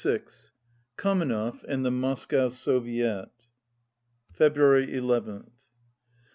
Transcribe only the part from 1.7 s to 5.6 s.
THE MOSCOW SOVIET February nth.